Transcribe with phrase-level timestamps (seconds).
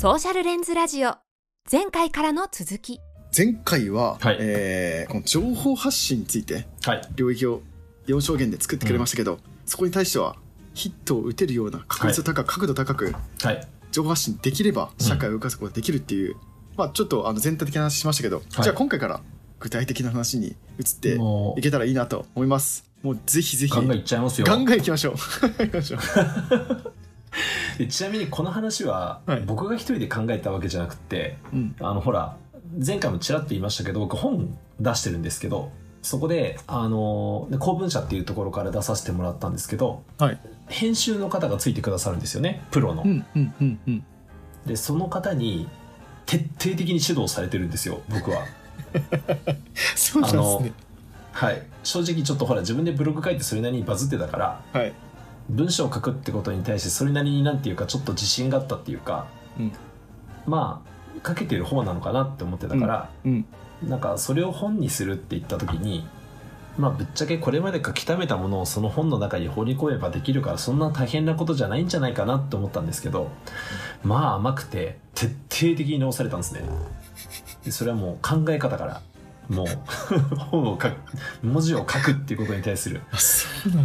[0.00, 1.16] ソーシャルレンズラジオ。
[1.68, 3.00] 前回からの続き。
[3.36, 4.36] 前回は、はい。
[4.38, 7.02] えーこの情報発信についてはい。
[7.16, 7.62] 領域を
[8.06, 10.36] 4証言で作ってくれましたけど、そこに対しては
[10.72, 13.66] ヒットを打てるような確率高く、角度高くはい。
[13.90, 16.36] 情報発信できれば社会を動かすことができるっていう、
[16.76, 18.62] まあちょっとあの全体的な話しましたけど、はい。
[18.62, 19.20] じゃあ今回から
[19.58, 20.54] 具体的な話に移っ
[21.00, 22.88] てもいけたらいいなと思います。
[23.02, 23.72] もうぜひぜひ。
[23.72, 24.46] うガンガンいっちゃいますよ。
[24.46, 25.14] ガンガンいきましょう。
[25.58, 26.00] 行きましょう。
[26.94, 27.07] で
[27.88, 29.40] ちなみにこの話は、はい。
[29.40, 31.76] 僕が一人で考えたわけじゃなくてうん。
[31.80, 32.36] あのほら
[32.84, 35.70] 前回もちらっと言いましたけど僕本出してるんですけど
[36.02, 40.38] そこであので公文社っていうところから出させてもらったんですけどはい。
[40.68, 44.04] 編集の方がついてくださるんですよねプロの、うんうんうんうん。
[44.66, 45.68] でその方に
[46.26, 48.44] 徹底的に指導されてるんですよ僕は。
[49.96, 50.72] そうなんですね。
[51.32, 51.62] はい。
[51.84, 54.92] 正直ちょっとほら自分でブログ書いてそれなりにバズってたからはい
[55.48, 59.26] 文章を書くってことに対してそれなりになんていうかちょっと自信があったっていうか、
[59.58, 59.72] うん。
[60.46, 63.46] まあ書けてる方なのかなって思ってたから、うん。
[63.82, 66.06] なんかそれを本にするって言った時に
[66.78, 73.30] まあぶっちゃけこれまで書き溜めたものをその本の中に放り込めばできるからそんな大変なことじゃないんじゃないかなって思ったんですけど
[74.04, 76.62] まあ甘くて徹底的に直されたんですね。
[77.64, 79.02] でそれはもう考え方から
[79.48, 79.66] もう
[80.36, 80.96] 本を書く
[81.42, 83.02] 文字を書くっていうことに対する。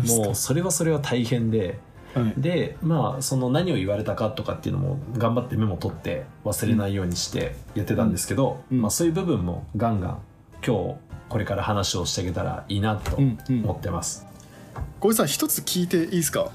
[0.08, 1.80] もうそれはそれは大変で。
[2.14, 2.34] はい。
[2.38, 10.22] でまあその何を言われたかとかっていうのも頑張ってメモ取って忘れないようにしてやってたんですけど、うんまあ、そういう部分もガンガン
[10.64, 10.96] 今日
[11.28, 14.28] これから話をしていけたらいいなと思ってます、
[15.00, 16.52] 小井さん一つ聞いていいですか？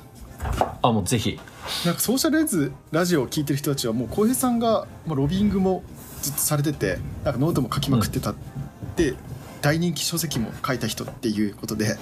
[0.80, 1.40] あもうぜひ。
[1.84, 5.82] なんかソーシャルレンズラジオを聞いてる人たちはもう浩平さんがまあロビングも
[6.22, 8.34] ずっとされててなんかノートも書きまくってた、
[8.98, 9.14] で
[9.60, 11.92] 大人気書籍も書いた人っていうことでな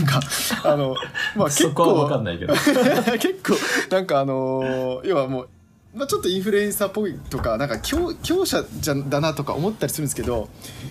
[0.00, 0.20] んか
[0.64, 0.94] あの
[1.36, 2.54] まあ 結構んないけど。
[3.18, 3.56] 結構
[3.90, 5.48] なんかあのー要はもう、
[5.94, 10.48] まあ、ちょっとインフルエンサーっぽいとかなんか強強者じゃだなとか思ったりするんですけど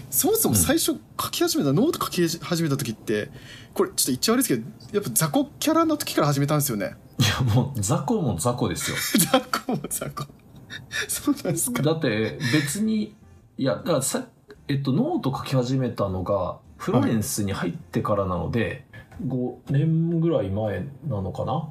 [0.10, 3.30] そもそも最初書き始めた、ノート書き始めた時って
[3.74, 4.64] これちょっと言っちゃ悪いですけど
[4.94, 6.96] やっぱ雑魚キャラの時から始めたんですよね。
[7.20, 8.98] いやもう雑魚も雑魚ですよ。
[9.32, 10.28] 雑魚も雑魚。
[11.08, 11.84] そうなんですか。
[11.84, 13.16] だって別に
[13.58, 14.26] いやだからさ
[14.68, 18.86] えっとノート書き始めたのがフロレンスに入ってからなので、
[19.26, 21.70] 5年ぐらい前なのかな？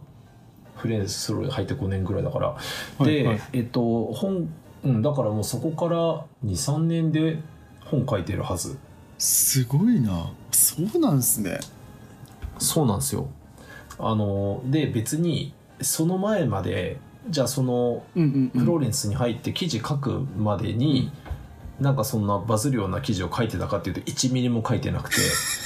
[0.77, 2.57] フロレンス入って5年ぐらいだから、
[3.05, 3.41] で、はい。
[3.53, 4.49] えっと本、
[4.85, 7.39] うん、だからもうそこから23年で
[7.85, 8.79] 本書いてるはず。
[9.19, 10.33] すごいな。
[10.51, 11.61] そうなんですね。
[12.59, 13.29] そうなんですよ。
[13.99, 21.11] あので別にその前までじゃあそのうんうん、うん、フローレンスに入って記事書くまでに、
[21.81, 25.17] なんかそんなバズるような記事を書いてたかっていうと1ミリも書いてなくて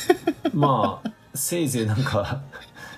[0.54, 2.40] まあせいぜいなんか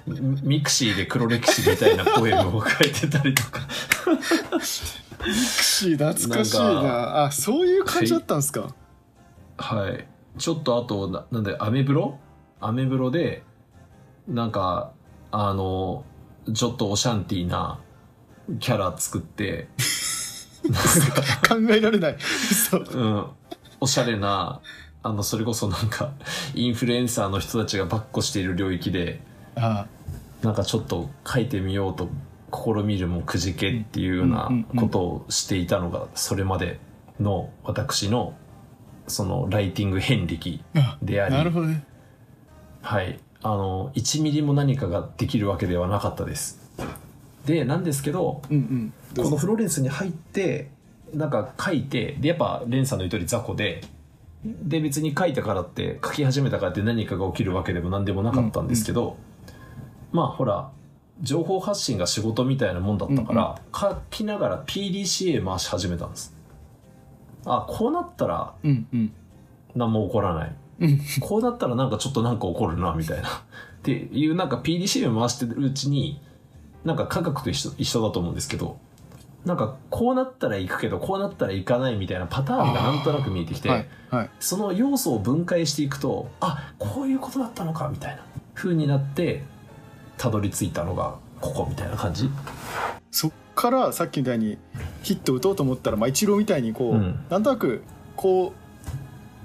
[0.06, 3.60] mixi で黒歴史みたいなポエムを書いてたりとか。
[3.60, 4.16] ミ
[4.56, 7.24] クシー懐かしいな。
[7.24, 8.74] あそういう感じだったんですか？
[9.58, 10.06] はい。
[10.38, 12.18] ちょっとあとななんでアメブロ？
[12.60, 13.42] アメブロで
[14.26, 14.92] なんか
[15.30, 16.04] あの
[16.54, 17.78] ちょっとオシャンティーな
[18.58, 19.68] キャラ作って
[21.48, 22.16] 考えられない。
[22.18, 23.26] そううん、
[23.80, 24.60] おしゃれな
[25.02, 26.12] あのそれこそなんか
[26.54, 29.20] インフルエンサーの人たちがばっこしている領域で
[29.56, 29.86] あ
[30.42, 32.08] なんかちょっと書いてみようと
[32.52, 36.80] 試みるもくじけっていうようなことをしていたのがそれまで
[37.18, 38.34] の私の
[39.06, 41.34] そのライティング遍歴あであり。
[41.34, 41.84] なるほどね。
[42.82, 43.18] はい。
[43.42, 46.69] あの1ミリも何かができるわけではなかったです
[47.46, 48.92] でなんですけどうんうん。
[49.14, 50.70] どうぞこのフローレンスに入って
[51.14, 53.82] なんか書いてでやっぱレンさんの言う通り雑魚で
[54.44, 59.18] で別に書いたからって書き始めたからって何かが起きるわけでも何でもなかったんですけど、
[60.12, 60.70] まあほら
[61.20, 66.34] 情報発信が仕事みたいなもんだったから、書きながら PDCA 回し始めたんです。
[67.44, 69.12] あこうなったらうんうん。
[69.74, 70.56] 何も起こらない。
[70.80, 71.00] うん。
[71.20, 73.28] こうなったらなんかちょっとなんか起こるなみたいな。
[73.28, 73.32] っ
[73.82, 76.20] ていうなんか PDCA を回してるうちに
[76.84, 78.78] なんか科学と一緒一緒だと思うんですけど
[79.44, 84.30] なんかこうなったら行くけどこうなったら行かないみたいなパターンがなんとなく見えてきて、はいはい。
[84.38, 88.24] その要素を分解していくとあこういうことだったのかみたいな
[88.54, 89.42] 風になって
[90.18, 92.28] たどり着いたのがここみたいな感じ？
[93.10, 94.58] そっからさっきみたいに
[95.02, 97.24] ヒット打とうと思ったら、まあ、イチローみたいにこう、うん。
[97.30, 97.82] なんとなく
[98.16, 98.52] こ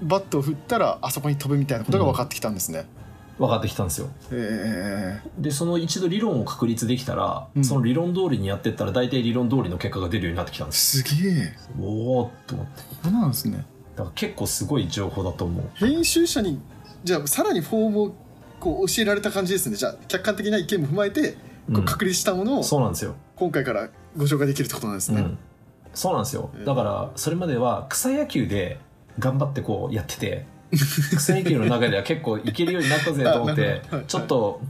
[0.01, 2.85] うバットを振ったらあそこに飛ぶみたいなことが分かってきたんですね、
[3.37, 4.09] 分かってきたんですよ。
[4.31, 7.63] えでその一度理論を確立できたら、うん。
[7.63, 11.53] その理論通りにやってったら大体理論通りの結果が出るようになってきたんー、ですすげえ。
[11.79, 12.83] おおと思って。
[13.03, 13.65] そうなんですね。
[13.95, 15.65] だから結構すごい情報だと思う。
[15.75, 16.59] 編集者に
[17.03, 18.15] じゃあさらにフォームを
[18.59, 19.75] こう教えられた感じですね。
[19.75, 21.37] じゃあ客観的な意見も踏まえてこ
[21.69, 21.85] ううん。
[21.85, 25.37] 確立したものをそうなんですよ、今回からご紹介できるってことなんですね、うん、
[25.93, 26.51] そうなんですよ。
[26.55, 28.79] えーだからそれまでは草野球で
[29.19, 34.61] 頑張ってこうやってて草野球の中では結構いけるようになったぜと思って ちょっと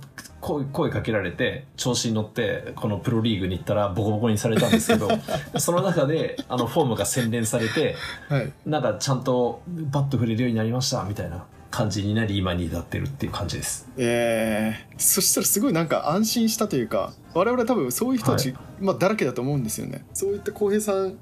[0.42, 5.10] 声声かけられて調子に乗ってこのプロリーグに行ったらボコボコにされたんですけど
[5.58, 7.96] その中であのフォームが洗練されて
[8.30, 8.52] はい。
[8.66, 13.90] なんかちゃんとバット振れるようになりましたみたいな感じになり今に至ってるっていう感じです。
[13.98, 20.06] えー、そしたらすごいなんか安心したというか我々は多分そういう人たち、はまあ、だらけだと思うんですよね。
[20.14, 21.18] そういった浩平さん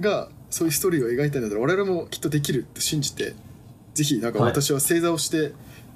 [0.00, 3.34] がそういうストーリーを描いたんだったら我々もきっとできるって信じて
[3.94, 4.50] ぜひなんかはい。
[4.50, 5.52] 私は正座をして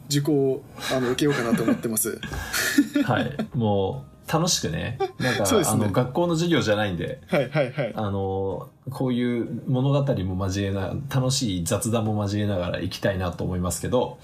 [0.09, 2.19] 受講をあの受けようかなと思ってます。
[3.05, 4.99] はい、もう楽しくね。
[5.19, 5.63] なんか、ね。
[5.67, 7.21] あの学校の授業じゃないんで。
[7.27, 7.93] はいはいはい。
[7.95, 14.19] あのこういう物語も交えな楽しい雑談も交えながら行きたいなと思いますけど。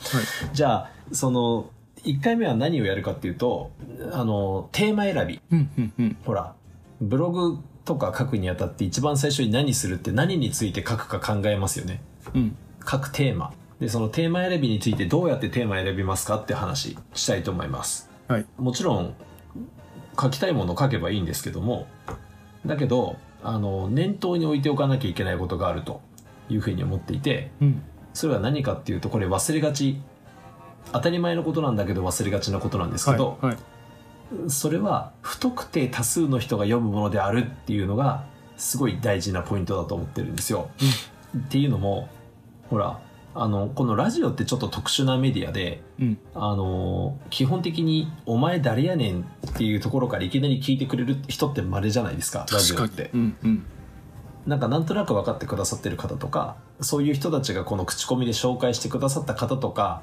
[0.52, 1.70] じゃあその
[2.04, 3.70] 1回目は何をやるかっていうと
[4.12, 5.40] あのテーマ選び。
[5.50, 6.16] うんうんうん。
[6.24, 6.54] ほら
[7.00, 12.02] ブログとか書くにあたって一番最初に何するって何について書くか考えますよね。
[12.34, 12.56] うん。
[12.88, 13.52] 書くテーマ
[13.84, 18.08] でそのテーマ選びについてどうやってテーマ選びますかって話したいと思います。
[18.28, 18.46] はい。
[18.56, 19.14] もちろん
[20.18, 21.86] 書きたいものを書けばいいんですけども
[22.64, 26.00] だけどあの念頭に置いておかなきゃいけないことがあると
[26.48, 27.82] いうふうに思っていてうん。
[28.14, 30.00] それは何かっていうとこれ忘れがち。
[30.92, 33.58] 当たり前のことなんだけど忘れがちなことなんですけど、はいは
[34.46, 34.50] い。
[34.50, 38.24] それは不特定多数の人が読むものであるっていうのが
[38.56, 40.70] すごい大事なポイントだと思ってるんですよ。
[41.36, 42.08] っていうのも
[42.70, 42.98] ほら
[43.34, 46.18] あのこのラジオってちょっと特殊なメディアでうん。
[46.34, 53.10] あの基本的に「お前誰やねん」っていうところからいきなり聞いてくれる人って稀じゃないですかラジオって。
[53.12, 53.66] うんうん。
[54.46, 60.02] なんかなんとなく分かってくださってる方とかそういう人たちがこの口コミで紹介してくださった方とか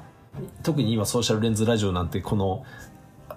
[0.64, 2.64] 特に今ソーシャルレンズラジオなんてこの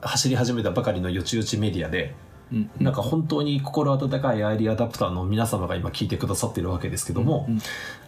[0.02, 2.16] 走り始めたばかりのよちよちメディアで
[2.52, 7.60] うんなんか本当に心温かいアイリーアダプターの皆様が今聞いてくださってるわけですけども、うん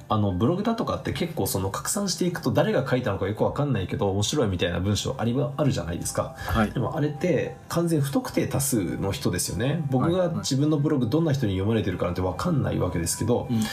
[0.10, 6.36] あのブログだとかって結構その拡散していくと誰が書いたのかよくわかんないけど面白いみたいな文章ありあるじゃないですか。
[6.38, 9.84] はいでもあれって完全不特定多数の人ですよね。
[9.90, 13.64] 僕がはいはい自分のブログどんな人に読まれてるかなんてわかんないわけですけど、うんうん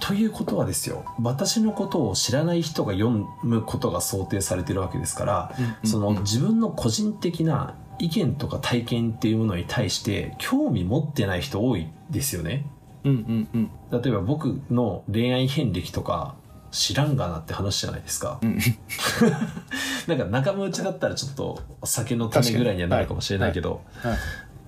[0.00, 3.10] ということはですよ私のことを知らない人が読
[3.42, 12.64] むことが想定されてるわけですから、うんその自分の個人的な意見とか体験っていうものに対して興味持ってない人多いですよね。
[13.04, 14.00] うんうんうん。
[14.02, 16.36] 例えば僕の恋愛遍歴とか
[16.70, 18.38] 知らんがなって話じゃないですか。
[18.42, 18.58] うん。
[20.06, 24.16] なんか仲間内だったらちょっと酒のためぐらいにはなるかもしれないけど、はい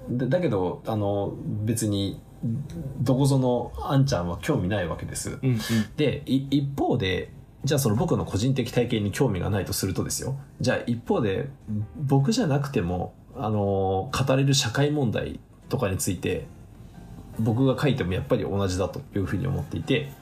[0.08, 1.34] でだけどあの
[1.64, 2.20] 別に
[3.00, 5.38] どこぞのあんちゃんは興味ないわけです。
[5.42, 5.58] うんうん。
[5.96, 7.32] でい一方で
[7.64, 10.36] じゃあその僕の個人的体験に興味がないとするとですよ。
[10.60, 11.48] じゃあ一方で
[11.96, 15.38] 僕じゃなくてもあの語れる社会問題
[15.68, 16.46] とかについて
[17.40, 20.12] 僕が書いてもやっぱり同じだというふうに思っていて、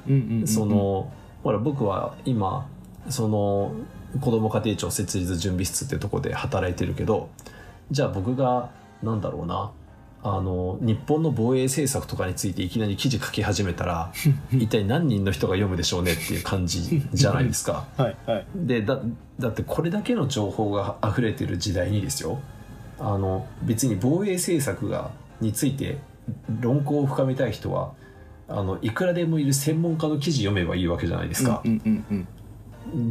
[0.47, 1.13] その
[1.43, 2.69] ほら僕は今
[3.09, 3.73] その
[4.21, 7.29] 子ども家庭庁設立準備室っていうところで働いてるけど
[7.91, 8.71] じゃあ僕が
[9.03, 9.71] なんだろうな
[10.23, 14.13] あの日本の防衛政策とかについていきなり記事書き始めたら
[14.51, 17.87] 一体何人の人が読むでしょうねっていう感じじゃないですか。
[17.97, 18.47] はいはい。
[18.55, 18.99] でだ
[19.39, 22.41] だってこれだけの情報が溢れてる時代にですよ。
[22.99, 25.99] あの別に防衛政策がについて
[26.61, 27.93] 論考を深めたい人は
[28.49, 32.29] あのいくらでもいる専門家の記事読めばいいわけじゃないですか、うんうんうん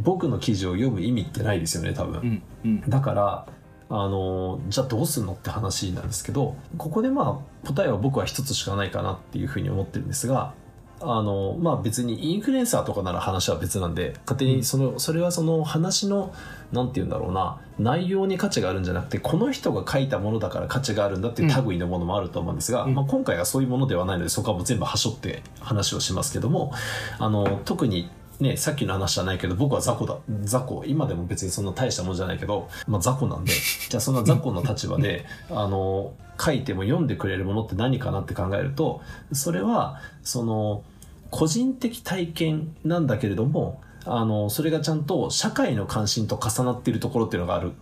[0.02, 2.90] 僕の記事を読む意味ってないですよね多分、うんうん。
[2.90, 3.46] だから
[3.90, 10.52] あのじゃあどうすんのって話なんですけどここでまあ答えは僕は一つしかないかなっていうふうに思ってるんですが
[11.00, 16.34] あのまあ別にインフルエンサーとかなら話は別なんで勝手にそのそれはその話の
[16.72, 22.94] なんて言うんだろうな内容に価値があるんじゃなくてこの人が書いたものだから価値があるんだっていう類のものもあると思うんですが、うん。
[22.94, 26.72] まあ、今回はそういうものではないのでそこはもう全部はしょって話をしますけども
[27.18, 28.10] あの特に
[28.40, 30.16] ね、さっきの話じゃないけど僕は雑魚だ。
[30.42, 30.84] 雑魚。
[30.86, 33.52] 今でも別にそんな大したものじゃないけど、まあ、雑魚なんで。
[33.52, 39.00] じゃあそんな雑魚の立場で あの書いても読んでくれるものって何かなって考えると
[39.32, 40.82] それはその
[41.30, 47.72] 個人的体験なんだけれどもあのそれがちゃんと社会の関心と重なっているところっていうのがある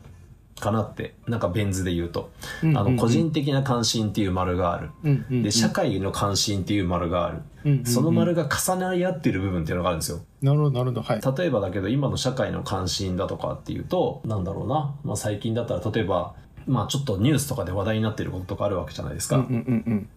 [0.59, 2.31] かなってなんかベン図で言うと、
[2.63, 4.91] うんあの個人的な関心っていう丸がある。
[5.05, 5.43] うんうん。
[5.43, 7.87] で社会の関心っていう丸がある、うんうんうん。
[7.87, 10.21] その丸が重なり合ってる部分っていうのがあるんですよ。
[10.41, 11.03] なるほどなるほど。
[11.03, 11.21] はい。
[11.39, 16.35] 例えばだけど今の社会の関心だとかっていうとなんだろうな、まあ、最近だったら例えば
[16.67, 20.09] まあちょっとニュースとかで話題になってることとかあるわけじゃないですか、うんうんうんうん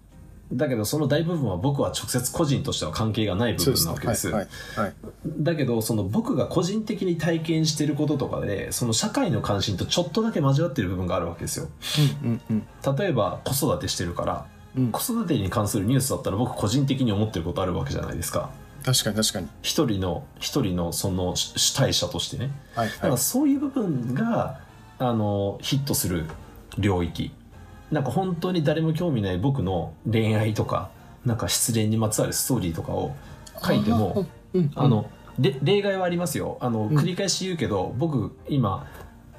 [0.52, 4.30] だけどその大部分は僕は直接個人としては関係がない部分なわけです。
[4.30, 4.94] はいはいはい。
[5.26, 11.68] だけどその僕が個人的に体験してることとかでその社会の関心とちょっとだけ交わってる部分があるわけですよ。
[12.24, 12.54] うんうんう
[12.94, 12.96] ん。
[12.98, 14.92] 例えば子育てしてるからうん。
[14.92, 18.50] 子育てに関するニュースだったら僕個人的に思ってることあるわけじゃないですか。
[18.84, 19.48] 確かに確かに。
[19.62, 22.52] 一人の一人のその主主体者としてね。
[22.74, 24.62] はいだからはいそういう部分が
[24.98, 26.26] あのヒットする
[26.78, 27.32] 領域
[27.92, 30.90] なんか本当に誰も興味ない僕の恋愛とか
[31.26, 33.16] なんか失恋にまつわるストーリーとかを
[33.64, 36.58] 書いてもうんあので例外はありますよ。
[36.60, 36.98] あのうん。
[36.98, 38.86] 繰り返し言うけど、僕今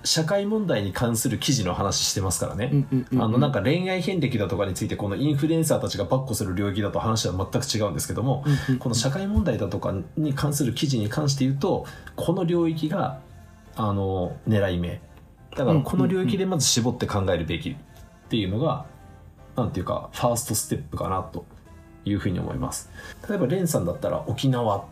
[0.02, 8.44] 社会問題に関する記事の話してますからね、あのなんか恋愛遍歴だとかについてこのインフルエンサーたちが跋扈する領域だと話は全く違うんですけども、
[8.78, 11.84] この社会問題だとかに関する記事に関して言うと
[12.16, 13.20] この領域が
[13.76, 15.02] あの狙い目。
[15.54, 17.76] だからこの領域でまず絞って考えるべき
[18.30, 18.86] っていうのが
[19.56, 21.44] なんていうかファーストステップかなと
[22.04, 22.88] いうふうに思います。
[23.28, 24.84] 例えばレンさんだったら沖縄っ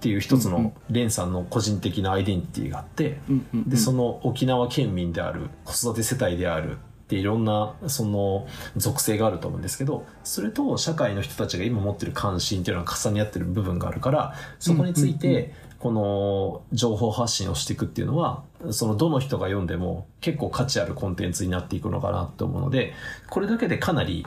[0.00, 3.68] ていう一つのレンさんの個人的なアイデンティティがあって、うんうんうん。
[3.68, 22.92] でその沖縄県民である子育て世帯であるっていろんなその属性があると思うんですけどそれと社会の人たちが今持ってる関心っていうのが重ね合ってる部分があるからそこについてこの情報発信をしていくっていうのはそのどの人が読んでも結構価値あるコンテンツになっていくのかなと思うので
[23.30, 24.26] これだけでかなり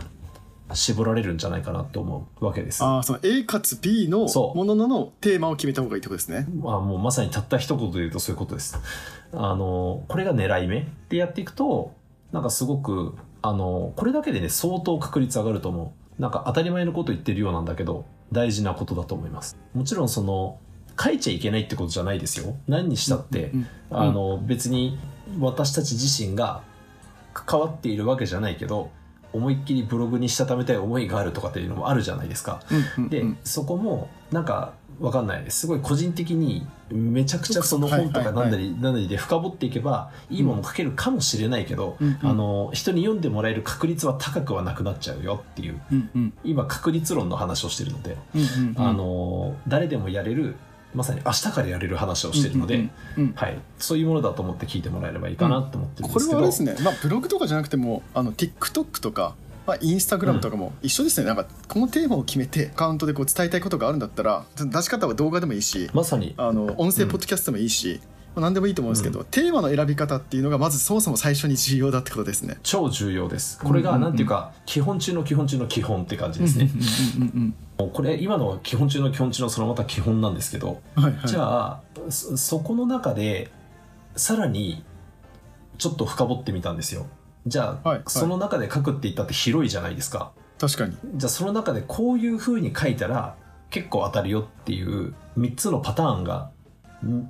[0.73, 2.83] 絞られるんじゃないかなと思うわけです。
[2.83, 8.79] ああその A かつ B のものののテーマを決めた方がいいってことですねまあ、もうまさにたった一言で言うとそういうことです。
[9.33, 11.93] あの、これが狙い目でやっていくと、
[12.31, 16.21] なんかすごく、あの、これだけでね、相当確率上がると思う。
[16.21, 19.57] なんか当たり前のこと言ってるようなんだけど、大事なことだと思います。
[19.73, 20.59] もちろんその、
[21.01, 22.55] 書いちゃいけないってことじゃないですよ。
[22.67, 24.99] 何にしたって、うんあの、別に
[25.39, 26.61] 私たち自身が
[27.33, 28.91] 関わっているわけじゃないけど、
[29.33, 32.61] 思いっきりブログにしたためたい思いがあるとかっていうのもあるじゃないですか。
[33.09, 35.67] で、うんそこもなんかわかんないす。
[35.67, 45.81] ごい個人的にめちゃくちゃその本とかなんだりなんだりで深掘っていけばいいもの書けるかもしれないけど、うんうんあの人に読んでもらえる確率は高くはなくなっちゃうよっていう。
[45.91, 46.33] うんうん。
[46.43, 48.17] 今確率論の話をしてるので、
[48.75, 50.55] あの誰でもやれる
[50.93, 66.33] まさに明日からやれる話をしてるので、うんうんうんはい、そういうものだと思って聞いてもらえればいいかなと思ってるんでこれすけど、はあれですね、まあ、ブログとかじゃなくてもあの TikTok とか、まあ、インスタグラムとかも一緒ですね、なんかこのテーマを決めてアカウントでこう伝えたいことがあるんだったら出し方は動画でもいいしまさに。
[66.37, 68.01] あの音声ポッドキャストでもいいし、
[68.33, 72.57] まあ、何でもいいと思うんですけど、テーマの選び方っていうのがまずそもそも最初に重要だってことですね。
[72.63, 73.59] 超重要です。
[73.59, 76.69] これがなんていうか、基本中の基本中の基本って感じですね、
[77.77, 83.51] これ今のは基本中の基本中のそのまた基本なんですけど、うんはいはい、じゃあそそこの中で
[84.15, 84.83] さらに
[85.77, 87.07] ちょっと深掘ってみたんですよ。
[87.47, 88.03] じゃあ、はいはい。
[88.07, 90.31] その中で書くって言ったって広いじゃないですか。
[90.59, 90.95] 確かに。
[91.15, 93.35] じゃあその中でこういう風に書いたら
[93.71, 96.60] 結構当たるよっていう3つのパターンがみ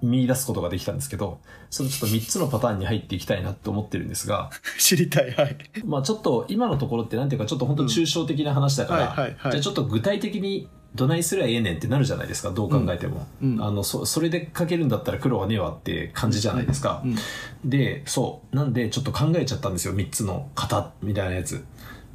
[0.02, 5.58] 見出すことができたんですけどそのちょっと3つのパターンに入っていきたいなと思ってるんですが 知りたいはい。
[5.86, 13.64] まあちょっと今のところってなんていうかちょっと本当抽象的な話だから、じゃあちょっと具体的にどないすりゃええねんってなるじゃないですかどう考えても、うんうん。
[13.64, 17.16] あのそそれで書けるんだったら苦労はねえわって感じじゃないですか、うん
[17.64, 18.56] でそう。
[18.56, 21.64] なんでちょっと考えちゃったんですよ3つの型みたいなやつ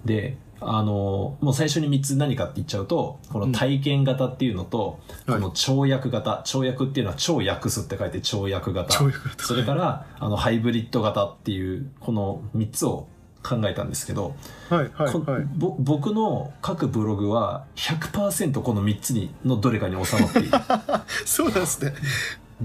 [0.06, 6.44] であのもう最初に3つ何かって言っちゃうとこの体験型っていうのと、うんこの跳躍型。
[6.46, 8.96] 跳躍っていうのは超訳すって書いて跳躍型。
[9.38, 13.08] それからあのハイブリッド型っていうこの3つを
[13.42, 14.34] 考えたんですけど、
[14.70, 15.44] はいはいこはい。
[15.56, 20.50] ぼ僕の書くブログは100%この3つにのどれかに収まっている。
[21.26, 21.92] そうなんですね。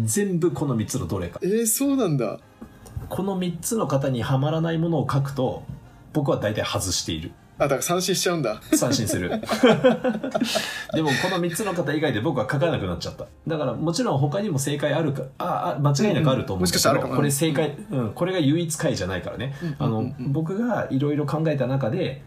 [0.04, 1.40] 全部この3つのどれか。
[1.44, 2.40] えー、そうなんだ。
[3.10, 5.64] この3つの型にはまらないものを書くと
[6.14, 7.32] 僕は大体外している。
[7.58, 8.60] あだから三振しちゃうんだ。
[8.74, 9.30] 三振する。
[10.94, 13.28] でもこの3つの型以外で僕は書かなくなっちゃった。
[13.46, 17.14] だからもちろん他にも正解あるかああ間違いなくあると思うんだけうんもしかしたらあるかも。
[17.14, 19.54] どこれ正解、うん、これが唯一解じゃないからね。
[19.78, 20.16] あのうんうん。
[20.26, 22.24] うん僕がいろいろ考えた中で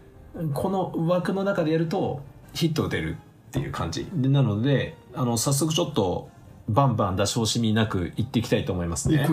[0.53, 2.21] この枠の中でやると
[2.53, 3.17] ヒット打てる
[3.49, 4.07] っていう感じ。
[4.13, 6.29] でなのであの早速ちょっと
[6.69, 9.27] バンバン出し惜しみなくいっていきたいと思いますね。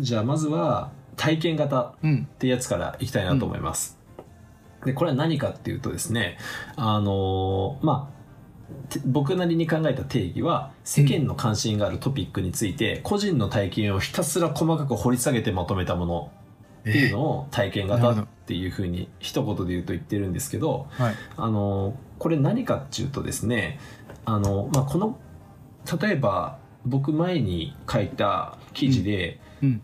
[0.00, 2.28] じゃあまずは体験型ううん。
[2.32, 3.98] ってやつからいきたいなと思います。
[4.84, 6.38] でこれは何かっていうとですね
[6.76, 8.18] あのーまあ
[8.90, 16.30] て僕なりに考えた定義は世間の関心があるトピックについて、個人の体験をひたすら細かく掘り下げてまとめたもの
[16.80, 21.14] っていうのを体験型っていうふうに一言で言うと言ってるんですけどはい。
[21.36, 23.78] あのこれ何かっていうとですね
[24.24, 25.18] あの、まあ、この
[26.00, 29.82] 例えば僕前に書いた記事で、うん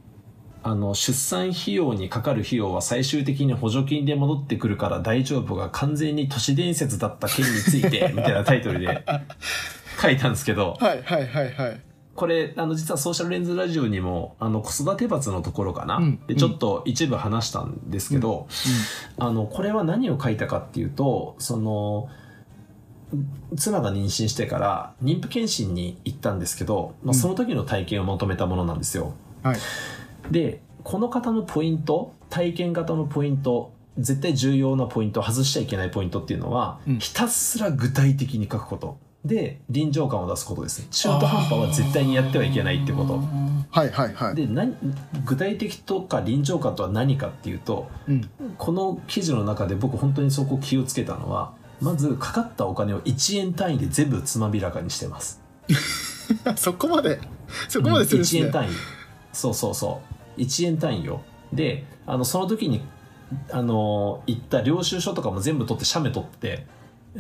[0.64, 9.04] あの出産費用にかかる費用は最終的に補助金で戻ってくるから大丈夫が完全に都市伝説だった件について みたいなタイトルで
[10.00, 10.78] 書いたんですけど。
[10.80, 11.80] はいはいはいはい。
[12.14, 18.47] これあの実はソーシャルレンズラジオにもあの子育て罰のところかな、うんでちょっと一部話したんですけど、
[19.18, 22.09] あのこれは何を書いたかっていうとその
[23.56, 27.14] 妻が妊娠してから妊婦検診に行ったんですけど、まあ、うん。
[27.14, 29.12] その時の体験をまとめたものなんですよ。
[29.42, 29.56] はい
[30.31, 36.99] でこの方のポイント体験型のポイント絶対重要なポイント外しちゃいけないポイントっていうのは、うん。
[36.99, 38.99] ひたすら具体的に書くこと。
[39.25, 40.83] で臨場感を出すことです。
[40.83, 43.21] ね中途半端は絶対にやってはいけないってこと。
[43.71, 44.35] はいはいはい。
[44.35, 44.76] で何
[45.25, 48.31] 具体的とか臨場感とは何かっていうとうん。
[48.59, 55.40] この記事の中で僕本当にそこ気をつけたのはまずかかったお金を1円単位で全部つまびらかにしてます。
[56.57, 57.19] そこまで
[57.69, 58.69] そこまでするんです1ね円単位。
[59.33, 61.23] そうそうそう1円単位よ。
[61.53, 62.83] であのその時に
[63.50, 66.67] あの行った領収書とかも全部取って写メ取って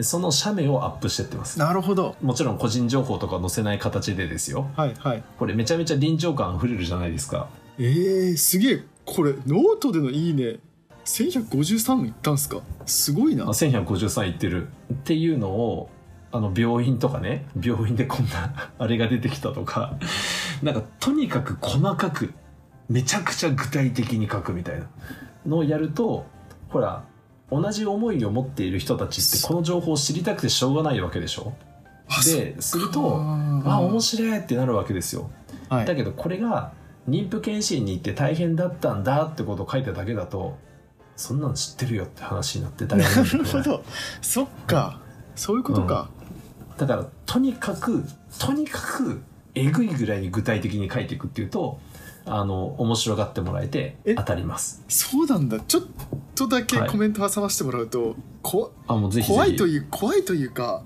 [0.00, 1.58] その写メをアップしてってます。
[1.58, 2.16] なるほど。
[2.20, 4.68] もちろん個人情報とか載せない形でですよ。
[4.76, 5.22] はいはい。
[5.38, 7.48] これめちゃめちゃ臨場感あふれるじゃないですか。
[7.78, 8.82] えー、すげえ。
[9.04, 10.58] これノートでのいいね。
[11.04, 12.60] 1153いったんすか？
[12.86, 13.44] すごいな。
[13.44, 14.68] あ1153いってる。
[14.92, 15.90] っていうのを
[16.32, 17.46] あの病院とかね。
[17.60, 19.96] 病院でこんなあれが出てきたとか。
[20.62, 22.34] なんかとにかく細かく
[22.88, 24.86] めちゃくちゃ具体的に書くみたいな
[25.46, 26.26] のをやると
[26.68, 27.04] ほら
[27.50, 31.52] 同じ思いを持っている人たちってこの情報を知りたくてしょうがないわけでしょ？
[32.08, 33.20] あですると
[33.64, 35.30] あ面白いってなるわけですよ。
[35.68, 35.86] はい。
[35.86, 36.72] だけどこれが
[37.08, 40.58] 妊婦検診に行って大変だったんだってことを書いただけだと
[41.16, 43.84] そんなの知ってるよって話になって誰もなるほど。
[44.20, 45.00] そっか。
[45.36, 46.08] そういうことか、
[46.76, 48.04] だからとにかく
[48.38, 49.22] とにかく
[49.54, 51.78] えぐいぐらいに具体的に書いていくっていうと
[52.26, 54.14] あの面白がってもらえてえ？
[54.14, 54.82] 当たります。
[54.88, 55.60] そうなんだ。
[55.60, 55.82] ちょっ
[56.34, 56.90] とだけはい。
[56.90, 59.34] コメント挟ませてもらうと、こあもうぜひぜひ。
[59.34, 60.82] 怖いという怖いというか、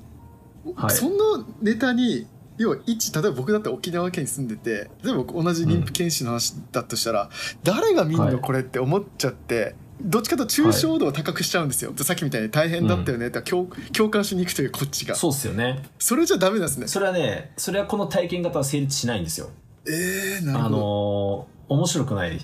[0.74, 0.90] はい。
[0.90, 2.26] そのネタに
[2.56, 7.30] 要は一例えば僕だって沖縄県に住んでて例えば同じ妊婦検診の話だとしたら、
[7.62, 8.32] 誰が見んはい。
[8.32, 15.14] のこれって思っちゃって、どっちかと抽象度を高くしちゃうんですよ、さっきみたいに大変だったよねって共共感しに行くというこっちが。
[15.14, 15.84] そそうっすよね。
[16.16, 16.88] れじゃダメなんですね。
[16.88, 19.50] それはねそれはこの体験型は成立しないんですよ
[19.88, 22.40] えー、なるあほど、のー面白くない。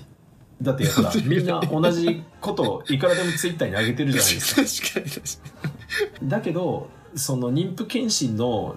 [0.61, 5.01] だってほらみんな同じことをいくらでもツイッターに上げてるじゃないですか。
[5.01, 5.75] 確かに確か
[6.23, 8.75] だけどその妊婦検診の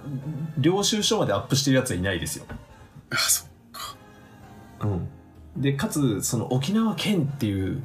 [0.56, 2.46] 領収書までアップしてるやつはいないですよ。
[2.48, 2.56] に
[3.10, 3.46] あそ
[4.80, 5.08] うん、
[5.56, 7.82] でかつその沖縄県っていう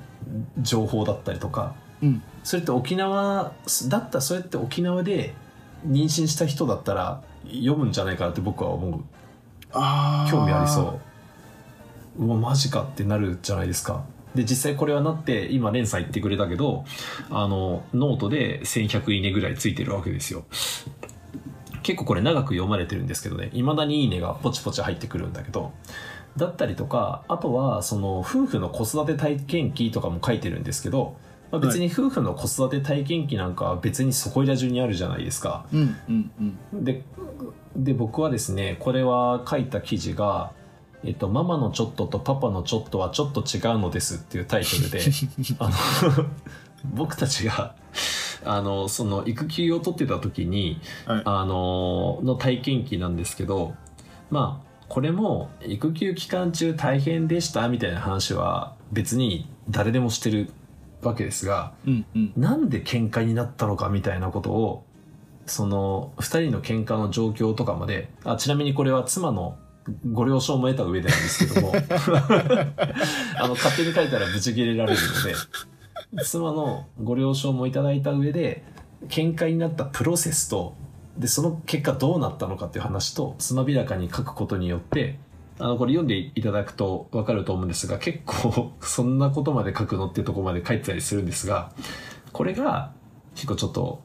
[0.61, 2.21] 情報だったりとかうん。
[2.43, 3.53] それって沖縄
[3.89, 5.33] だったらそうやって沖縄で
[5.87, 9.01] 妊娠した人だったら読むんじゃないかなって僕は思う
[9.73, 10.99] 興味ありそ
[12.17, 12.25] う。
[12.25, 14.03] うわマジかってなるじゃないですか。
[14.35, 16.85] で実際これはなって今レンさん言ってくれたけど
[17.29, 20.45] あのノートで1100いいねぐらいついてるわけですよ。
[21.83, 23.49] 結構これ長く読まれてるんですけどね。
[23.53, 25.71] いまだにいいねがポチポチ入ってくるんだけど。
[26.35, 31.15] だったりとかあとはその夫婦の子育て体験記とかも書いてるんですけど、
[31.53, 35.67] まあ、別に夫婦の子育て体験記なんかは別にそこいら中にあるじゃないですか。
[35.71, 36.31] うんうん
[36.73, 36.83] うん。
[36.83, 37.03] で
[37.75, 40.51] で僕はですねこれは書いた記事が
[41.05, 44.99] 「えっと、ママのちょっととパパのちょっとはちょっと違うのです」っていうタイトルで
[45.59, 46.25] あの
[46.95, 47.75] 僕たちが
[48.43, 51.21] あのその育休を取ってた時にはい。
[51.23, 53.75] あのの体験記なんですけど
[54.31, 60.51] まあこれも育休期間中大変でしたみたいな話は別に誰でもしてる
[61.03, 62.33] わけですがうんうん。
[62.37, 64.85] なんで喧嘩になったのかみたいなことを
[65.45, 69.57] その2人の喧嘩の状況とかまであちなみにこれは妻の
[70.11, 71.73] ご了承も得た上でなんですけども
[73.37, 74.99] あの勝手に書いたらブチ切れられる
[76.13, 78.63] ので妻のご了承もいただいた上で
[79.09, 80.75] 喧嘩になったプロセスと
[81.17, 85.19] でその結果どうなったのかっていう話とつまびらかに書くことによって
[85.63, 91.71] あのこれ読んでいただくと分かると思うんですが結構 そんなことまで書くのっていうところまで書いてたりするんですが
[92.33, 92.91] これが
[93.33, 94.01] 結構ちょっと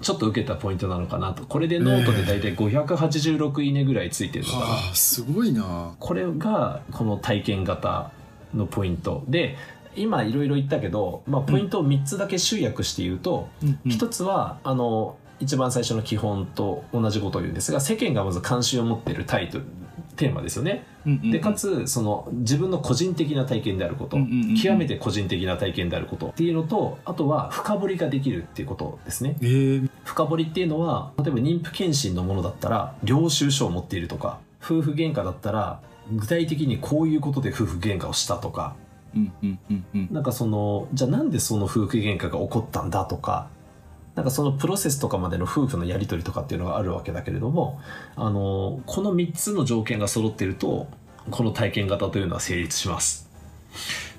[0.00, 1.44] ちょっと受けたポイントなのかなと。
[1.44, 5.94] これでノートで大体586いいねぐらいついてるのかな、はあすごいな。
[6.00, 8.10] これがこの体験型
[8.52, 9.22] のポイント。
[9.28, 9.56] で
[9.94, 13.50] 今いろいろ言ったけど、まあ、ポイントを3つだけ集約して言うと、
[13.84, 19.64] 一つはあの一番最初の基本と同じことを言うんですが世間がまず関心を持っているタイトル
[20.16, 20.84] テーマですよね。
[21.30, 24.56] でかつその自分の個人的な体験であること、うんうんうんうん。
[24.56, 26.28] 極めて個人的な体験であること。
[26.28, 29.36] っていうのとあとは深掘りができるっていうことですね。
[29.40, 35.80] えー、深掘りっていうのは例えば妊婦検診のものだったら領収書を持っているとか夫婦喧嘩だったら
[36.12, 38.76] 具体的にこういうことで夫婦喧嘩をしたとか。
[39.14, 40.08] うんうんうんうん。
[40.10, 43.48] なんかそのじゃあなんでその夫婦喧嘩が起こったんだとか
[44.14, 47.80] なんかそのプロセスとかまでの夫婦のやり取りとかっていうのがあるわけだけれども
[48.14, 50.86] あのこの3つの条件が揃っていると
[51.30, 53.30] この体験型というのは成立します。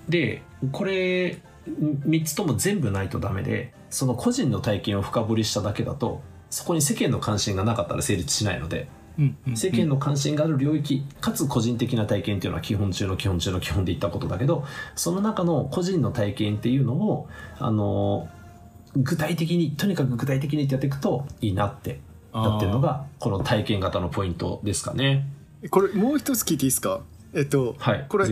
[0.10, 9.58] でこれ3つとも全部ないとダメでその個人の体験を深掘りしただけだとそこに世間の関心がなかったら成立しないのでうんうん。
[9.58, 17.30] 世間の関心がある領域かつ個人的な体験っていうのは基本中の基本中の基本で言ったことだけどその中の個人の体験っていうのを
[17.60, 18.28] あの
[18.96, 22.00] 具体的にとにかく具体的にってやっていくといいなって
[22.34, 25.28] なってるのがこの体験型のポイントですかね。
[25.70, 27.02] これもう一つ聞いていいですか？
[27.34, 28.28] えっとはいこれ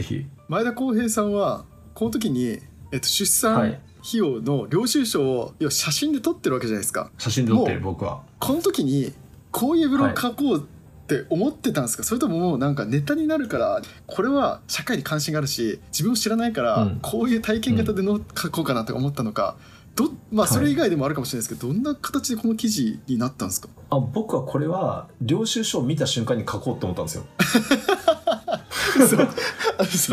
[0.48, 2.60] 前田浩平さんはこの時に、
[2.92, 3.80] えっと、出産はい。
[4.04, 7.12] 費用の領収書を要は写真で撮ってるわけじゃないですか。
[7.20, 8.24] 写真で撮ってるも僕は。
[8.40, 9.14] この時に
[9.52, 10.62] こういうブログ書こうっ
[11.06, 17.00] て思ってたんですか、それとももうなんかネタになるからこれは社会に関心があるし自分を知らないから、うん。
[17.04, 19.56] こういう体験型での書こうかなとか思ったのか
[19.96, 20.56] どまあはい。
[20.56, 23.68] それ以外でもあるかもしれないですけど、どんな形でこの記事になったんですか？
[23.90, 27.24] あ僕はこれは領収書を見た瞬間に書こうって思ったんですよ。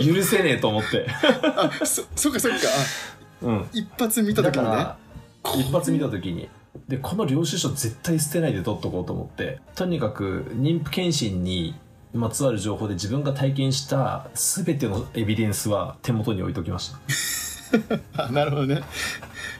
[0.03, 1.07] 許せねえと思って。
[1.11, 2.59] あそそうかそうか。
[3.43, 3.69] あうん。
[3.73, 4.87] 一発見ただ時にね。
[5.63, 6.49] 一発見た時に。
[6.89, 9.61] でこの領収書絶対捨てないで取っとこうと思って。
[9.75, 11.75] とにかく妊婦検診に
[12.15, 16.99] まつわる情報で自分が体験した全てのエビデンスは手元に置いときました、
[18.17, 18.83] あなるほどね、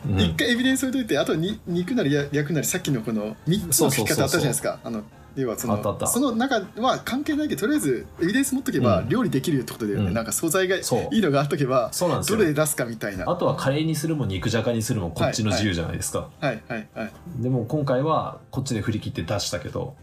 [0.09, 0.21] うん。
[0.21, 4.81] 一回エビデンス置いといてあとに肉なりくなりさっきのこの3つの書き方あったじゃないですか。
[4.83, 5.03] あの
[5.37, 9.09] 要はそのその中は関係ないけどとりあえずエビデンス持っとけばうん。
[9.09, 10.15] 料理できるよってことだよね、うん。
[10.15, 13.25] なんか素材がいいのがあっとけばどれで出すかみたいな。
[13.25, 17.13] はあとはカレーにするも肉じゃがにするもこっちの自由じゃないですか、いはいはい。
[17.37, 19.95] でも今回はこっちで振り切って出したけど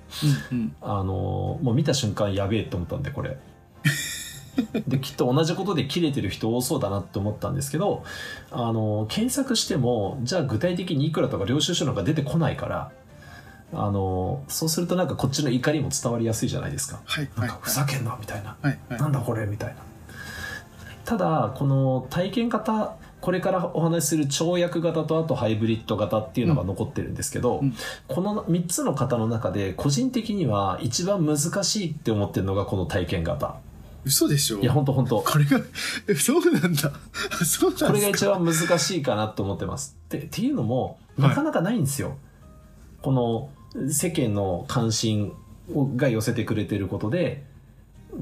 [0.52, 0.76] うんうん。
[0.82, 3.38] あのもう見た瞬間やべえと思ったんでこれ
[4.88, 8.04] できっと同じことで切れてる人多そうだなって思ったんですけど
[8.52, 12.92] あの検索してもじゃあ具体的にいくらとか領収書なんか出てこないから
[13.74, 17.02] あのそうするとなんかこっちの怒りも伝わりやすいじゃないですか。
[17.06, 18.56] はいはいなんかふざけんなみたいな。
[18.62, 19.00] はいはい。
[19.00, 19.76] なんだこれみたいな。
[21.04, 27.74] ただこの体験型これからお話しする跳躍型とあとハイブリッド型っていうのが残ってるんですけど、うん。
[28.08, 33.58] この3つの型の中で個人的には一番難しいって思ってるのがこの体験型
[34.06, 34.60] 嘘でしょ？
[34.60, 35.60] いやほんとほんとこれが
[36.08, 36.92] えそうなんだ。
[37.44, 39.98] そうなんこれが一番難しいかなと思ってます。
[40.06, 41.30] ってっていうのもはい。
[41.30, 42.18] なかなかないんですよ、
[43.02, 43.50] この
[43.90, 45.34] 世間の関心
[45.74, 47.44] をが寄せてくれてることで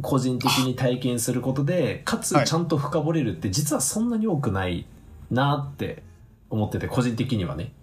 [0.02, 2.48] 個人的に体験することでかつはい。
[2.48, 4.86] ちゃんと深掘れるって実はそんなに多くない
[5.30, 6.04] なって
[6.50, 7.74] 思ってて個人的にはね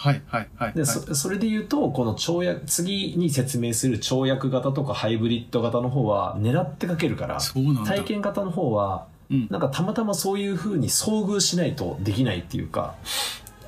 [0.00, 0.86] はいはいはいで、はい。
[0.86, 7.38] そそれで言うとこの跳躍次に説明する跳躍型とかハイブリッド型の方は狙ってかけるから
[7.84, 9.46] 体験型の方はうん。
[9.50, 12.94] なんかたまたまそういう風に遭遇しないとできないっていうか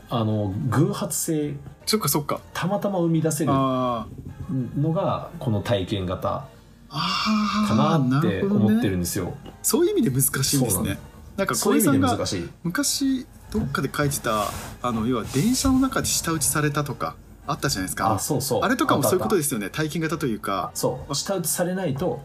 [0.08, 2.40] あの偶発性そっかそっか。
[2.54, 4.06] たまたま生み出せるあ
[4.78, 6.46] のがこの体験型
[6.88, 9.34] かーなって思ってるるんですよ。
[9.62, 10.98] そういう意味で難しいんですね。
[11.36, 12.48] なんかそういう意小井さんが味で難しい。
[12.62, 14.46] 昔どっかで書いてた
[14.82, 18.12] あの要は電車の中で舌打ちされたとかあったじゃないですか。
[18.12, 18.62] あそうそう。
[18.62, 19.68] あれとかもそういうことでですよね。
[19.68, 21.14] 体験型というか、そう。
[21.14, 22.22] 舌打ちされないと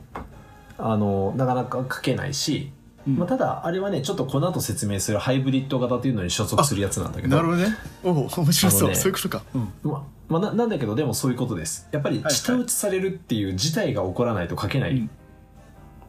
[0.78, 2.72] あのなかなか書けないし、
[3.06, 3.18] うん。
[3.18, 7.36] まあ、ただあれはねちょっとこの後説明するハイブリッド型っていうのに所属するやつなんだけど。
[7.36, 7.76] なるほどね。
[8.04, 11.90] おお面白そう、ねそういうことか、うん、ままあ、ななんだけどでもそういうことです。
[11.92, 15.10] やっぱりはい舌打ちされるっていう事態が起こらないと書けないうん。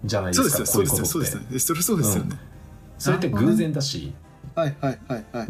[0.05, 1.49] じゃないでそうですすか、よそうですこういうことって。
[1.57, 1.59] よそうですよ。
[1.59, 2.37] ねそれそうですよね、
[2.99, 4.13] それって偶然だし、
[4.59, 5.49] はいはいはいはい。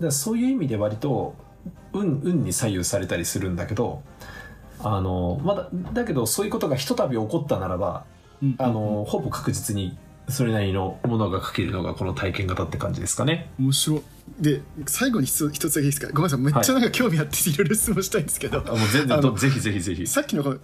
[0.00, 1.34] だそういう意味で割と
[1.92, 4.02] 運運に左右されたりするんだけど
[4.78, 8.04] あのまだだけどそういうことがひとたび起こったならば
[8.42, 8.54] うん。
[8.58, 13.50] あのほぼ確実にそれなりのものが書けるのがこの体験型って感じですかね。
[13.58, 14.02] 面白い。
[14.40, 16.06] で最後に一つ一つだけいいですか？
[16.12, 16.38] ごめんなさい。
[16.40, 20.06] めっちゃなんか興味あっていろいろ質問したいんですけど、あもう全然ぜひぜひぜひ。
[20.06, 20.58] さっきのこの,、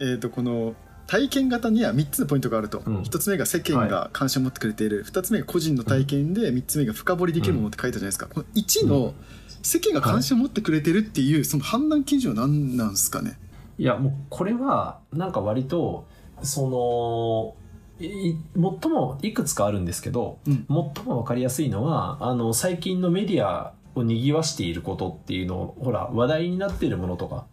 [0.00, 0.74] えー、とこの
[1.06, 3.02] 体験型には3つのポイントがあると、うん。
[3.02, 9.12] 1つ目が世間が関心を持ってくれている、2つ目が個人の体験で3つ目が深掘りできるものって書いたじゃないですか、この1の
[9.62, 13.38] 世間が関心を持ってくれてるっていうその判断基準は何なんですかね？
[13.78, 16.06] いやもうこれはなんか割と
[16.42, 17.56] そ
[18.00, 20.66] のい最もいくつかあるんですけど、うん。
[20.68, 27.46] 最も分かりやすいのはあの最近のメディアを賑わしていることっていうのをほら話題になっているものとか。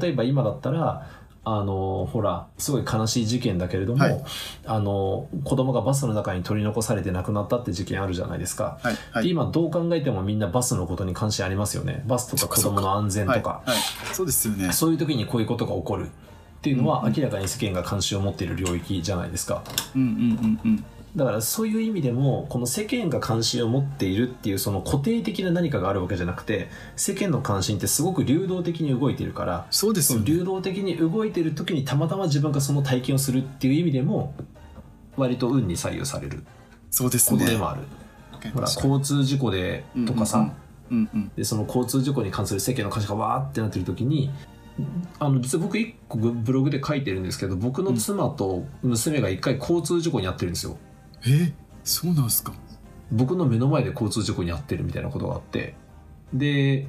[0.00, 1.08] 例えば今だったら
[1.42, 4.24] あのほらすごい悲しい事件だけれども、はい
[4.66, 8.78] あの子供がバスの中に取り残されて亡くなったって事件あるじゃないですか。
[8.82, 12.02] はいはいで今どう考えてもみんなバスのことに関心ありますよね。
[12.06, 13.62] バスとか子供の安全とか。
[14.12, 16.08] そうですよねそういう時にこういうことが起こるっ
[16.62, 19.62] ていうのは明らかに世間が関心を持っている領域じゃないですか。
[19.96, 20.84] うんうんうんうん
[21.16, 30.24] だからそういう意味でもこの世間が関心を持っているっていうその固定的な何かがあるわけじゃなくて世間の関心ってすごく流動的に動いているからそうですよね。
[30.26, 34.34] 流動的に動いている時にたまたま自分がその体験をするっていう意味でも
[35.16, 36.44] 割と運に左右される。
[36.90, 37.38] そうですね。
[37.40, 37.82] ことでもある、
[38.52, 40.38] ほら交通事故でとかさ、
[40.90, 41.32] うんうんうん。
[41.36, 44.30] でその交通事故に関する世間の関心がわーってなってる時に
[45.18, 50.78] あの実は僕一個ブログで書いてるんですけど僕の妻と娘が一回交通事故に遭ってるんですよ
[51.24, 51.52] えー
[51.82, 52.52] そうなんですか？
[53.10, 55.74] 僕の目の前で交通事故に遭ってるみたいなことがあって。
[56.32, 56.86] で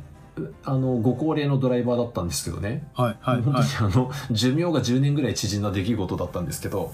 [0.63, 6.93] あのご高齢のドライバーだったんですけどね、はいはい本当はいにあの寿命が10年ぐらい縮んだ出来事だったんですけど。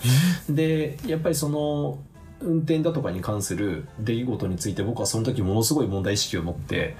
[0.49, 1.99] でやっぱりその
[2.39, 6.95] 運転だとかに関する出来事について僕はその時ものすごい問題意識を持って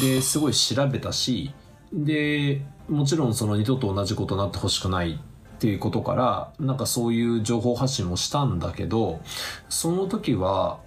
[0.00, 1.52] ですごい調べたし
[1.92, 5.20] でもちろんその二度と同じことになってほしくない
[5.62, 9.20] っていうことからなんかそういう情報発信もしたんだけど
[9.68, 10.80] その時は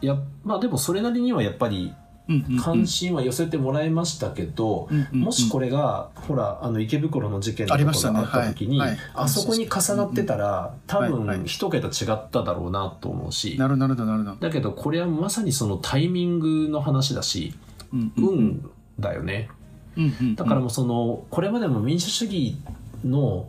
[0.00, 1.94] やまあでもそれなりにはやっぱり
[2.28, 2.60] うんうんうん。
[2.60, 5.20] 関心は寄せてもらいましたけど、うんうんうん。
[5.20, 8.90] もしこれが、ほら、あの、池袋の事件のありまことがあった時に、はい。
[8.90, 8.98] はい。
[9.14, 11.38] あそこに重なってたら、多はいはい。
[11.38, 14.46] 分一桁違っただろうなと思うし、なるほどなるほどなるほど。
[14.46, 17.54] だけどこれはまさにそのタイミングの話だし、
[17.94, 18.34] うんうんうん。
[18.34, 19.48] 運だよね。
[19.96, 20.34] うんうん。
[20.34, 22.58] だからもうその、これまでも民主主義
[23.04, 23.48] の、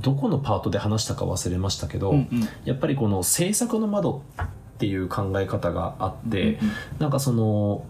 [0.00, 4.46] どこのパートで話したか忘れましたけど、うんうんやっぱりこの政策の窓っ
[4.78, 7.84] ていう考え方があって、うんうんなんかその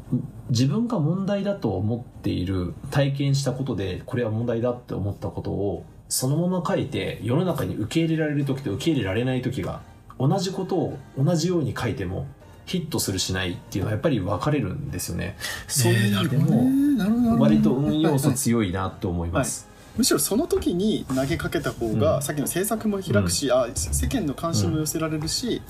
[0.51, 9.81] 自分が問題だと思っている体験したことでこれは問題だって思ったことをそのまま書いて世の中に受け入れられる時と受け入れられない時が
[10.19, 12.27] 同じことを同じように書いても
[12.67, 15.37] ヒットするしないっていうのはやっぱり分かれるんですよね。
[15.67, 19.72] そういう意味でも割と運要素強いなと思います。
[19.97, 25.63] むしろその時に投げかけた方が、うんさっきの政策も開くし、あ世間の関心も寄せられるし、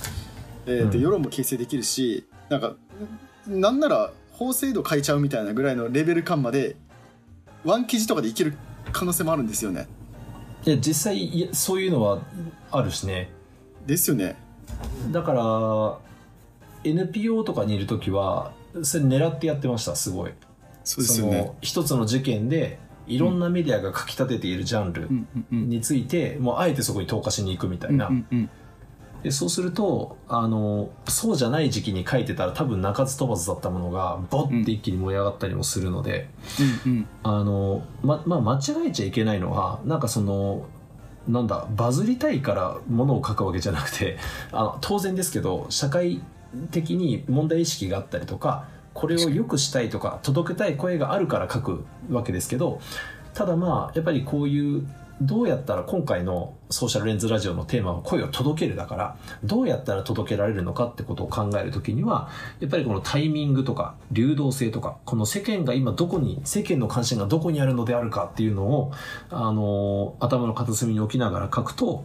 [0.66, 2.74] えーでうん世論も形成できるしなんか
[3.46, 6.76] なんなら法制度変えちゃうみたいなぐらいのレベル感まで
[7.64, 8.56] ワン記事とかでいける
[8.92, 9.88] 可能性もあるんですよね。
[10.64, 12.20] いや実際いやそういうのは
[12.70, 13.30] あるしね。
[13.86, 14.36] ですよね。
[15.10, 15.98] だから
[16.84, 20.32] NPO とかにいる時はそれ狙ってやってましたすごい。
[20.84, 21.38] そうですよね。
[21.38, 25.08] の一つの事件でいろんなメディアが書き立てているジャンル
[25.50, 28.10] について、もうあえてそこに投下しに行くみたいな、
[29.22, 36.28] でそうするとあのそうじゃない時期に書いてたら多分鳴かず飛ばずだったものがボッて一気に燃え上がったりもするので、
[36.84, 37.08] うんうん。
[37.22, 40.66] あのままあ、間違えちゃいけないのはなんかその
[41.28, 44.18] なんだバズりたいからものを書くわけじゃなくて
[44.50, 46.20] あの当然ですけど社会
[46.72, 52.80] 的に問題意識があったりとかこれを良くしたいとか届けたい声があるから書くわけですけど
[53.34, 54.86] ただまあやっぱりこういう
[55.20, 62.28] どうやったら今回のソーシャルレンズラジオのテーマは声を届けるだからどうやったら届けられるのかってことを考えるときには
[62.60, 68.92] やっぱりこのタイミングとか流動性とかこの世間が今どこに世間の関心がどこにあるのであるかっていうのを
[69.30, 72.04] あの頭の片隅に置きながら書くと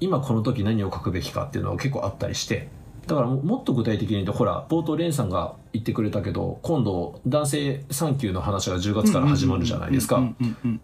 [0.00, 2.68] 今この時何を書くべきかっていうのが結構あったりして
[3.08, 10.22] だからももっと具体的に言うとほら冒頭レンさんが言ってくれたけど今度男性産休の話が10月から始まるじゃないですか。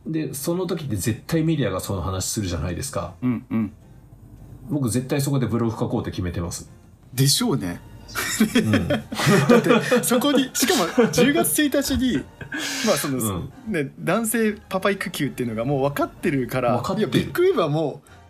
[0.07, 3.15] でその時って絶対メディアがその話するじゃないですか。
[3.23, 3.73] うんうん。
[4.71, 6.71] 僕絶対そこでブログ書こうって決めてます、
[7.13, 7.81] でしょうね。
[8.57, 9.03] うん、 だっ
[9.61, 12.25] てそこにしかも10月1日に
[12.87, 13.73] まあその、うん。
[13.73, 18.24] ね男性パパ育休っていうのがもう分かってるから分かいやビッグウェーブはもうき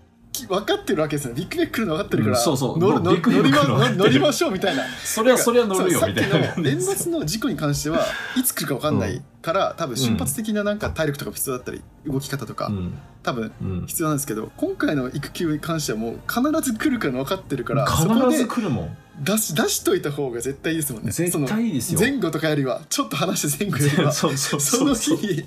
[0.48, 2.78] 分かってるわけですよビッグウェーブ来るの分かってるから、うんそうそう。
[2.78, 4.84] 乗る乗乗りま乗りましょうみたいな。
[5.04, 6.46] それはそれは乗るよみたいな。
[6.46, 8.04] さっきの年末の事故に関しては
[8.36, 12.98] いつ来るか分かんないから、多分瞬発的ななんか体力とか必要だったり動き方とか、うん。
[13.22, 13.86] 多分うん。
[13.86, 18.96] 必要なんですけど今回の育休に関してはもう必ず来るから分かってるから必ずで来るもん。
[19.22, 21.12] 出し出しといた方が絶対いいですもんね。
[21.12, 22.00] 絶対いいですよ。
[22.00, 24.10] 前後とかよりはちょっと話して前後よりは。
[24.12, 24.96] そうそうそそう。
[24.96, 25.44] そうの日に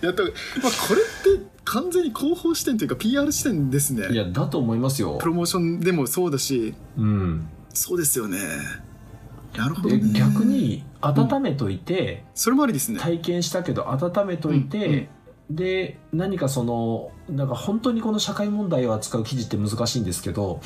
[0.00, 4.08] やった方がまあこれって完全に広報視点というか PR 視点ですね。
[4.10, 5.18] いやだと思いますよ。
[5.20, 6.74] プ、ロモーションでもそうだし。
[6.96, 8.38] うん、そうですよね。
[9.56, 13.00] なるほどでね逆に温めといて、それもありですね。
[13.00, 15.08] 体験したけど温めといて、うんうん。
[15.50, 20.60] で何かそのなんか本当にこの社会問題を扱う記事って難しいんですけど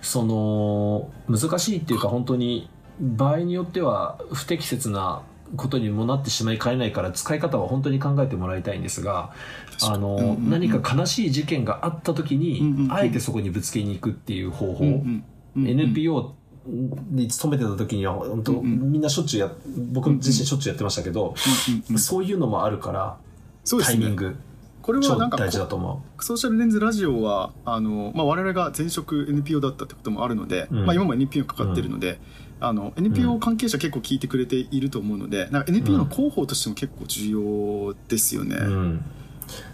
[0.00, 5.22] その難しいっていうか本当に場合によっては不適切な
[5.56, 9.34] ことにもなってしまいかねないから使い方は本当に考えてもらいたいんですが
[9.82, 10.50] あの、うんうんうん。
[10.50, 12.92] 何か悲しい事件があった時に、うんうんうん。
[12.92, 15.24] あえてそこにぶつけに行くっていう方法、うんうんうん
[15.56, 16.36] NPO
[17.10, 18.92] に勤めてた時には本当、うんうん。
[18.92, 19.50] みんなしょっちゅうや
[19.92, 21.34] 僕自身しょっちゅうやってましたけど、
[21.68, 21.98] うんうんうん。
[21.98, 23.18] そういうのもあるから、
[23.76, 23.84] ね。
[23.84, 24.36] タイミング
[24.82, 30.86] これは超なんかこ大事だと思ソーシャルレンズラジオはあの、まあ、我々が前職 NPO だったってこともあるので、うん。
[30.86, 32.20] まあ、今も NPO かかってるので、
[32.60, 38.56] あの NPO 関係者結構聞いてくれていると思うのでなんか NPO の広報としても結構重要ですよね。
[38.56, 39.04] う、うん、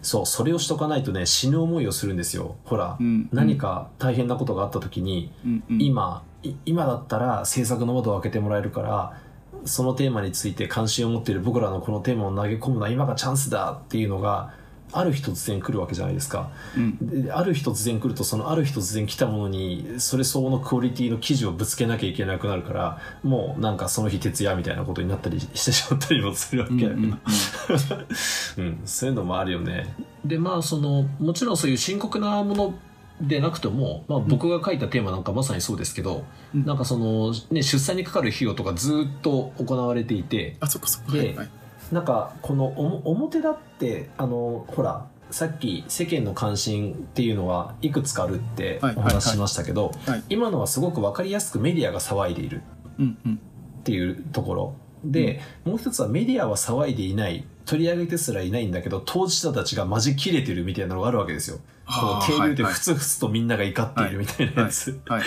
[0.02, 2.56] そうそれをしとかないとね死ぬ思いをするんですよ。
[2.64, 5.82] ほら、うん何か大変なことがあった時に、うんうん。
[5.82, 9.20] 今い今だったら制作の窓を開けてもらえるから
[9.64, 14.52] そのテーマについて関心を持っている僕らのこのテーマを投げ込むのは今がチャンスだっていうのが
[14.98, 16.50] ある日突然来るわけじゃないですか。
[16.76, 17.24] うん。
[17.24, 26.74] である日突然来るとそのある日突然来たものにそれ相応のクオリティの記事をぶつけなきゃいけなくなるからもうなんかその日徹夜みたいなことになったりしてしまったりもするわけ。
[26.74, 27.18] だけど、うんうんうん。
[28.58, 29.94] うん、そういうのもあるよね。
[30.24, 32.74] でまあそのもちろんそういう深刻なもの
[33.20, 36.66] でなくても、まあ、僕が書いたテーマなんかまさにそうですけど、うん。
[36.66, 41.48] なんかその、ね、出産にかかる費用とかずっと行われていてあそっかそっか、ではいはい
[41.92, 50.22] なんかこのおも表だってあのほらさっき世間の関心っていうのはいくつかあるってはいお話ししましたけど、はい。
[50.28, 52.62] 今のはすごく分かりやすくメディアが騒いでいる
[52.98, 53.34] うんうん。
[53.80, 54.74] っていうところ。
[55.04, 61.58] で、もう一つはメディアは騒いでいない取り上げてすらいないんだけど当事者たちがマジ切れてるみたいなのがあるわけですよ。
[61.86, 65.00] このあー定流ではいふつふつとみんなが怒っているみたいなやつ。
[65.06, 65.22] はい。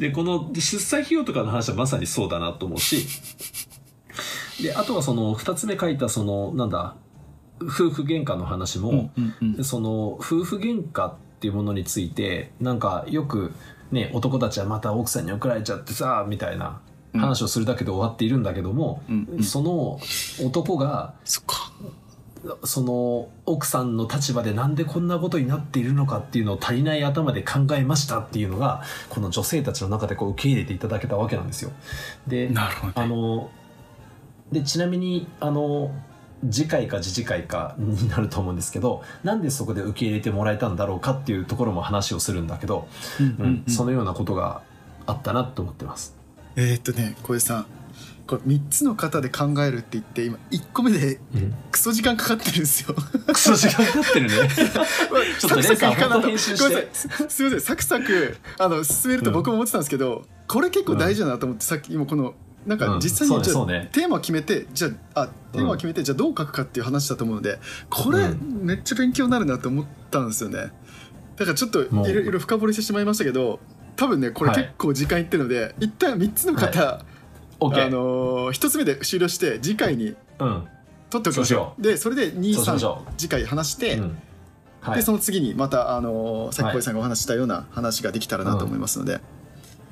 [0.00, 3.06] でこの出産費用とかの話はまさにそうだなと思うし
[4.62, 6.96] であとはその2つ目書いたそのなんだ
[7.62, 9.64] 夫婦喧嘩の話も、うんうんうん。
[9.64, 13.52] その夫婦喧嘩っていうものについてなんかよく
[13.90, 16.80] ね男たちはまた奥さんに怒られちゃってさみたいな
[17.14, 19.42] 話をするだけで終わっているんだけども、うんうん。
[19.42, 20.00] その
[20.44, 21.14] 男が
[22.64, 31.72] その奥さんの立場でなんでこんなことになっているのかっていうのを足りない頭で考えましたっていうのがこの女性たちの中でこう受け入れていただけたわけなんですよ。
[32.26, 32.92] でなるほどね。
[32.96, 33.50] あの
[34.54, 35.90] でちなみにあの
[36.50, 42.88] 次回か次次回かになると思うんですけどなんでそこで受け入れてもらえたんだろうかっていうところも話をするんだけど、
[43.20, 43.72] うんうんうんうん。
[43.72, 44.62] そのようなことが
[45.06, 46.16] あったなと思ってます。
[46.56, 47.66] えーっとね小江さん
[48.26, 52.94] これ3つの型で考えるって言って今1個目でうん、クソ時間かかってるんですよ。
[53.26, 54.48] クソ時間かかってるね。
[55.38, 56.12] ちょっとレイさんサクサクいかなと。
[56.12, 56.62] 本当編集して。
[56.62, 57.28] ごめんなさい。
[57.28, 62.34] すすみませんサクサクあの進めると僕も思ってたんですけど、これ結構大事だなと思ってさっき今この
[62.66, 63.88] なんかうん実際にうねそうね。
[63.92, 67.58] テーマを決めてじゃああテーマを決めて、じゃあどう書くかっていう話だと思うので
[67.90, 70.72] これ、うめっちゃ勉強になるなと思ったんですよね。
[71.36, 73.60] だからちょっといろいろ深掘りしてしまいましたけど
[73.96, 74.62] 多分ねこれはい。
[74.62, 77.04] 結構時間いってるので、一旦3つの方、
[77.60, 80.68] OK、あのー、1つ目で終了して次回にうん。
[81.10, 81.82] 取っておきましょう。
[81.82, 84.18] でそれでそうしまし23ょ次回話して、うん。
[84.80, 84.96] はい。
[84.96, 89.20] でその次にまたあのさっき小井さんがお話ししたような話ができたらなと思いますので、いや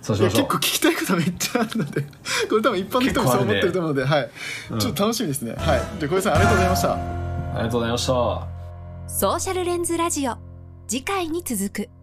[0.02, 0.42] そうしましょう。
[0.42, 2.02] 結構聞きたいことめっちゃあるので。
[2.50, 4.30] これ多分一般の人もそう思ってると思うので、はい、
[4.70, 4.78] うん。
[4.78, 5.54] ちょっと楽しみですね。
[5.56, 6.00] はい。
[6.00, 6.92] で小井さんありがとうございました。
[6.92, 6.98] あ
[7.56, 8.12] りがとうございました。
[9.08, 10.36] ソーシャルレンズラジオ。
[10.88, 12.01] 次回に続く